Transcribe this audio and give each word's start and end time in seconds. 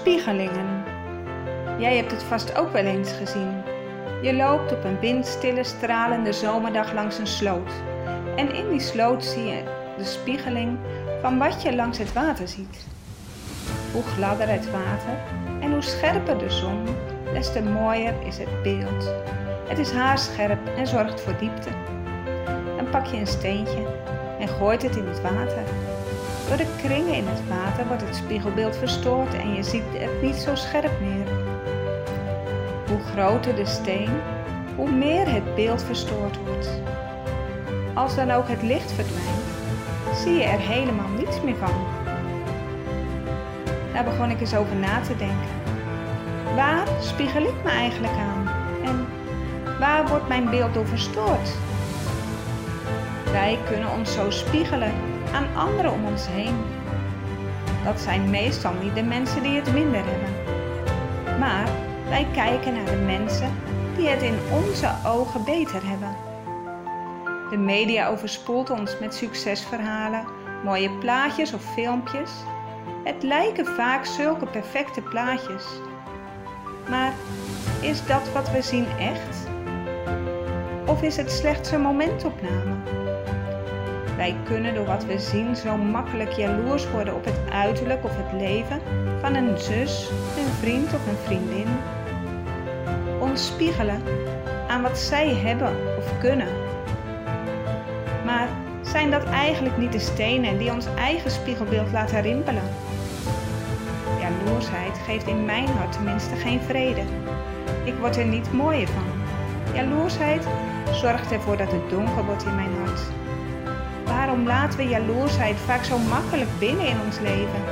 Spiegelingen. 0.00 0.84
Jij 1.78 1.96
hebt 1.96 2.10
het 2.10 2.22
vast 2.22 2.58
ook 2.58 2.72
wel 2.72 2.84
eens 2.84 3.12
gezien. 3.12 3.62
Je 4.22 4.34
loopt 4.34 4.72
op 4.72 4.84
een 4.84 5.00
windstille, 5.00 5.64
stralende 5.64 6.32
zomerdag 6.32 6.92
langs 6.92 7.18
een 7.18 7.26
sloot. 7.26 7.72
En 8.36 8.54
in 8.54 8.68
die 8.68 8.80
sloot 8.80 9.24
zie 9.24 9.44
je 9.44 9.62
de 9.96 10.04
spiegeling 10.04 10.78
van 11.22 11.38
wat 11.38 11.62
je 11.62 11.74
langs 11.74 11.98
het 11.98 12.12
water 12.12 12.48
ziet. 12.48 12.86
Hoe 13.92 14.02
gladder 14.02 14.48
het 14.48 14.70
water 14.70 15.18
en 15.60 15.72
hoe 15.72 15.82
scherper 15.82 16.38
de 16.38 16.50
zon, 16.50 16.84
des 17.32 17.52
te 17.52 17.62
mooier 17.62 18.14
is 18.26 18.38
het 18.38 18.62
beeld. 18.62 19.12
Het 19.68 19.78
is 19.78 19.92
haarscherp 19.92 20.68
en 20.76 20.86
zorgt 20.86 21.20
voor 21.20 21.36
diepte. 21.38 21.70
Dan 22.76 22.90
pak 22.90 23.06
je 23.06 23.16
een 23.16 23.26
steentje 23.26 23.86
en 24.38 24.48
gooit 24.48 24.82
het 24.82 24.96
in 24.96 25.06
het 25.06 25.20
water. 25.20 25.62
Door 26.48 26.56
de 26.56 26.74
kringen 26.76 27.14
in 27.14 27.26
het 27.26 27.48
water 27.48 27.86
wordt 27.86 28.02
het 28.02 28.16
spiegelbeeld 28.16 28.76
verstoord 28.76 29.34
en 29.34 29.54
je 29.54 29.62
ziet 29.62 29.82
het 29.92 30.22
niet 30.22 30.34
zo 30.34 30.54
scherp 30.54 31.00
meer. 31.00 31.26
Hoe 32.88 33.00
groter 33.12 33.54
de 33.54 33.66
steen, 33.66 34.10
hoe 34.76 34.90
meer 34.90 35.32
het 35.32 35.54
beeld 35.54 35.82
verstoord 35.82 36.36
wordt. 36.46 36.68
Als 37.94 38.16
dan 38.16 38.30
ook 38.30 38.48
het 38.48 38.62
licht 38.62 38.92
verdwijnt, 38.92 39.48
zie 40.14 40.32
je 40.32 40.42
er 40.42 40.58
helemaal 40.58 41.08
niets 41.08 41.42
meer 41.42 41.56
van. 41.56 41.86
Daar 43.92 44.04
begon 44.04 44.30
ik 44.30 44.40
eens 44.40 44.54
over 44.54 44.76
na 44.76 45.00
te 45.00 45.16
denken. 45.16 45.56
Waar 46.54 46.86
spiegel 47.00 47.42
ik 47.42 47.64
me 47.64 47.70
eigenlijk 47.70 48.12
aan? 48.12 48.48
En 48.84 49.06
waar 49.78 50.08
wordt 50.08 50.28
mijn 50.28 50.50
beeld 50.50 50.74
door 50.74 50.86
verstoord? 50.86 51.56
Wij 53.32 53.58
kunnen 53.68 53.90
ons 53.90 54.12
zo 54.14 54.30
spiegelen 54.30 54.92
aan 55.32 55.56
anderen 55.56 55.92
om 55.92 56.04
ons 56.04 56.26
heen. 56.26 56.56
Dat 57.84 58.00
zijn 58.00 58.30
meestal 58.30 58.72
niet 58.82 58.94
de 58.94 59.02
mensen 59.02 59.42
die 59.42 59.56
het 59.56 59.72
minder 59.72 60.02
hebben. 60.04 60.58
Maar 61.38 61.68
wij 62.08 62.26
kijken 62.32 62.74
naar 62.74 62.84
de 62.84 63.02
mensen 63.06 63.52
die 63.96 64.08
het 64.08 64.22
in 64.22 64.38
onze 64.52 64.90
ogen 65.06 65.44
beter 65.44 65.80
hebben. 65.84 66.16
De 67.50 67.56
media 67.56 68.08
overspoelt 68.08 68.70
ons 68.70 68.98
met 68.98 69.14
succesverhalen, 69.14 70.24
mooie 70.64 70.90
plaatjes 70.90 71.52
of 71.52 71.62
filmpjes. 71.72 72.30
Het 73.04 73.22
lijken 73.22 73.66
vaak 73.66 74.04
zulke 74.04 74.46
perfecte 74.46 75.00
plaatjes. 75.00 75.64
Maar 76.88 77.12
is 77.80 78.06
dat 78.06 78.32
wat 78.32 78.50
we 78.50 78.62
zien 78.62 78.86
echt? 78.98 79.48
Of 80.86 81.02
is 81.02 81.16
het 81.16 81.30
slechts 81.30 81.70
een 81.70 81.80
momentopname? 81.80 82.97
Wij 84.18 84.36
kunnen 84.44 84.74
door 84.74 84.84
wat 84.84 85.04
we 85.04 85.18
zien 85.18 85.56
zo 85.56 85.76
makkelijk 85.76 86.30
jaloers 86.30 86.90
worden 86.90 87.14
op 87.14 87.24
het 87.24 87.40
uiterlijk 87.50 88.04
of 88.04 88.16
het 88.16 88.40
leven 88.40 88.80
van 89.20 89.34
een 89.34 89.58
zus, 89.58 90.10
een 90.36 90.52
vriend 90.60 90.94
of 90.94 91.06
een 91.06 91.16
vriendin. 91.24 91.66
Ons 93.20 93.46
spiegelen 93.46 94.02
aan 94.68 94.82
wat 94.82 94.98
zij 94.98 95.34
hebben 95.34 95.72
of 95.98 96.18
kunnen. 96.18 96.48
Maar 98.24 98.48
zijn 98.82 99.10
dat 99.10 99.24
eigenlijk 99.24 99.76
niet 99.76 99.92
de 99.92 99.98
stenen 99.98 100.58
die 100.58 100.72
ons 100.72 100.86
eigen 100.96 101.30
spiegelbeeld 101.30 101.92
laten 101.92 102.20
rimpelen? 102.20 102.68
Jaloersheid 104.20 104.98
geeft 105.06 105.26
in 105.26 105.44
mijn 105.44 105.66
hart 105.66 105.92
tenminste 105.92 106.36
geen 106.36 106.60
vrede. 106.60 107.02
Ik 107.84 107.94
word 108.00 108.16
er 108.16 108.26
niet 108.26 108.52
mooier 108.52 108.88
van. 108.88 109.04
Jaloersheid 109.74 110.46
zorgt 110.92 111.32
ervoor 111.32 111.56
dat 111.56 111.72
het 111.72 111.90
donker 111.90 112.24
wordt 112.24 112.44
in 112.44 112.54
mijn 112.54 112.76
hart. 112.84 113.27
Waarom 114.08 114.46
laten 114.46 114.78
we 114.78 114.88
jaloersheid 114.88 115.56
vaak 115.56 115.84
zo 115.84 115.98
makkelijk 115.98 116.58
binnen 116.58 116.86
in 116.86 117.00
ons 117.06 117.18
leven? 117.18 117.62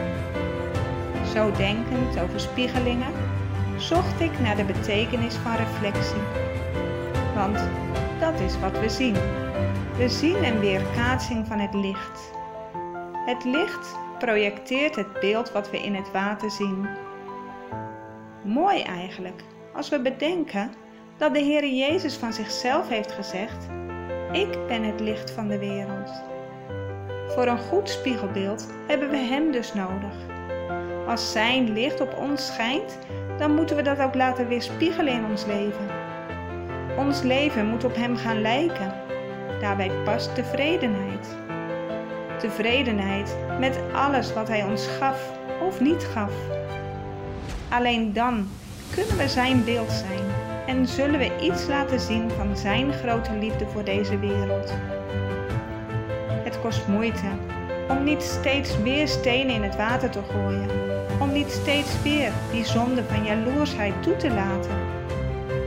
Zo 1.35 1.53
denkend 1.53 2.21
over 2.21 2.41
spiegelingen, 2.41 3.13
zocht 3.77 4.21
ik 4.21 4.41
naar 4.41 4.57
de 4.57 4.65
betekenis 4.65 5.35
van 5.35 5.57
reflectie. 5.57 6.23
Want 7.35 7.69
dat 8.21 8.41
is 8.41 8.59
wat 8.61 8.81
we 8.81 8.89
zien. 8.89 9.17
We 9.97 10.09
zien 10.09 10.45
een 10.45 10.59
weerkaatsing 10.59 11.47
van 11.47 11.59
het 11.59 11.75
licht. 11.75 12.33
Het 13.27 13.45
licht 13.45 13.97
projecteert 14.19 14.97
het 14.97 15.21
beeld 15.21 15.53
wat 15.53 15.71
we 15.71 15.83
in 15.83 15.95
het 15.95 16.11
water 16.13 16.51
zien. 16.51 16.87
Mooi 18.43 18.83
eigenlijk, 18.83 19.43
als 19.75 19.89
we 19.89 20.01
bedenken 20.01 20.73
dat 21.17 21.35
de 21.35 21.41
Heer 21.41 21.67
Jezus 21.67 22.15
van 22.15 22.33
zichzelf 22.33 22.89
heeft 22.89 23.13
gezegd: 23.13 23.67
Ik 24.37 24.67
ben 24.67 24.83
het 24.83 25.01
licht 25.01 25.31
van 25.31 25.49
de 25.49 25.59
wereld. 25.59 26.11
Voor 27.29 27.47
een 27.47 27.59
goed 27.59 27.89
spiegelbeeld 27.89 28.67
hebben 28.87 29.11
we 29.11 29.17
Hem 29.17 29.53
dus 29.53 29.75
nodig. 29.75 30.15
Als 31.07 31.33
Zijn 31.33 31.73
licht 31.73 32.01
op 32.01 32.17
ons 32.19 32.47
schijnt, 32.47 32.99
dan 33.39 33.55
moeten 33.55 33.77
we 33.77 33.83
dat 33.83 34.01
ook 34.01 34.15
laten 34.15 34.49
weerspiegelen 34.49 35.13
in 35.13 35.25
ons 35.31 35.47
leven. 35.47 35.87
Ons 36.97 37.23
leven 37.23 37.67
moet 37.67 37.85
op 37.85 37.95
Hem 37.95 38.17
gaan 38.17 38.41
lijken. 38.41 38.95
Daarbij 39.61 39.91
past 40.05 40.35
tevredenheid. 40.35 41.37
Tevredenheid 42.39 43.37
met 43.59 43.79
alles 43.93 44.33
wat 44.33 44.49
Hij 44.49 44.65
ons 44.65 44.87
gaf 44.87 45.33
of 45.61 45.81
niet 45.81 46.05
gaf. 46.05 46.33
Alleen 47.69 48.13
dan 48.13 48.49
kunnen 48.95 49.17
we 49.17 49.29
Zijn 49.29 49.65
beeld 49.65 49.91
zijn 49.91 50.36
en 50.67 50.87
zullen 50.87 51.19
we 51.19 51.41
iets 51.41 51.67
laten 51.67 52.01
zien 52.01 52.31
van 52.31 52.57
Zijn 52.57 52.93
grote 52.93 53.33
liefde 53.39 53.67
voor 53.67 53.85
deze 53.85 54.19
wereld. 54.19 54.75
Het 56.45 56.61
kost 56.61 56.87
moeite 56.87 57.27
om 57.89 58.05
niet 58.05 58.23
steeds 58.23 58.83
weer 58.83 59.09
stenen 59.09 59.55
in 59.55 59.63
het 59.63 59.77
water 59.77 60.11
te 60.11 60.21
gooien, 60.31 60.71
om 61.21 61.33
niet 61.33 61.51
steeds 61.51 62.03
weer 62.03 62.33
die 62.51 62.65
zonde 62.65 63.05
van 63.05 63.25
jaloersheid 63.25 64.03
toe 64.03 64.17
te 64.17 64.31
laten. 64.31 64.77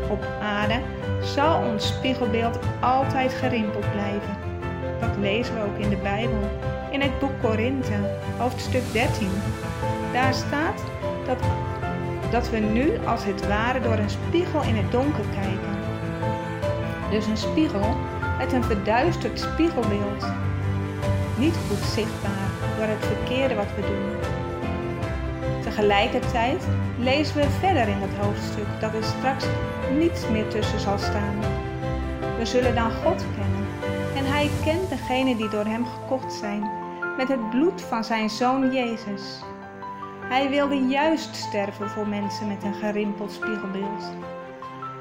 Op 0.09 0.27
aarde 0.41 0.79
zal 1.21 1.63
ons 1.63 1.87
spiegelbeeld 1.87 2.59
altijd 2.81 3.33
gerimpeld 3.33 3.91
blijven. 3.91 4.37
Dat 4.99 5.17
lezen 5.19 5.55
we 5.55 5.61
ook 5.61 5.77
in 5.77 5.89
de 5.89 5.97
Bijbel, 5.97 6.49
in 6.91 7.01
het 7.01 7.19
boek 7.19 7.41
Korinthe, 7.41 8.17
hoofdstuk 8.37 8.83
13. 8.91 9.29
Daar 10.13 10.33
staat 10.33 10.83
dat, 11.25 11.37
dat 12.31 12.49
we 12.49 12.57
nu 12.57 13.05
als 13.05 13.23
het 13.23 13.47
ware 13.47 13.81
door 13.81 13.97
een 13.97 14.09
spiegel 14.09 14.61
in 14.61 14.75
het 14.75 14.91
donker 14.91 15.25
kijken. 15.33 15.77
Dus 17.11 17.25
een 17.25 17.37
spiegel 17.37 17.95
met 18.37 18.53
een 18.53 18.63
verduisterd 18.63 19.39
spiegelbeeld 19.39 20.25
niet 21.37 21.55
goed 21.67 21.87
zichtbaar 21.87 22.49
door 22.77 22.87
het 22.87 23.05
verkeerde 23.05 23.55
wat 23.55 23.75
we 23.75 23.81
doen. 23.81 24.37
Tegelijkertijd 25.61 26.67
lezen 26.97 27.35
we 27.35 27.49
verder 27.49 27.87
in 27.87 28.01
het 28.01 28.17
hoofdstuk 28.21 28.67
dat 28.79 28.93
er 28.93 29.03
straks 29.03 29.45
niets 29.97 30.29
meer 30.29 30.47
tussen 30.47 30.79
zal 30.79 30.97
staan. 30.97 31.39
We 32.37 32.45
zullen 32.45 32.75
dan 32.75 32.91
God 32.91 33.25
kennen 33.35 33.65
en 34.15 34.25
Hij 34.25 34.49
kent 34.63 34.89
degenen 34.89 35.37
die 35.37 35.49
door 35.49 35.65
Hem 35.65 35.85
gekocht 35.85 36.33
zijn 36.33 36.71
met 37.17 37.27
het 37.27 37.49
bloed 37.49 37.81
van 37.81 38.03
Zijn 38.03 38.29
Zoon 38.29 38.73
Jezus. 38.73 39.39
Hij 40.29 40.49
wilde 40.49 40.75
juist 40.75 41.35
sterven 41.35 41.89
voor 41.89 42.07
mensen 42.07 42.47
met 42.47 42.63
een 42.63 42.73
gerimpeld 42.73 43.31
spiegelbeeld. 43.31 44.13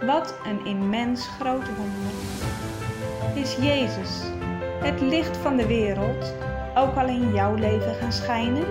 Wat 0.06 0.34
een 0.44 0.64
immens 0.64 1.26
groot 1.26 1.76
wonder. 1.76 2.12
Is 3.34 3.56
Jezus 3.56 4.22
het 4.80 5.00
licht 5.00 5.36
van 5.36 5.56
de 5.56 5.66
wereld 5.66 6.34
ook 6.74 6.96
al 6.96 7.06
in 7.06 7.34
jouw 7.34 7.54
leven 7.54 7.94
gaan 7.94 8.12
schijnen? 8.12 8.66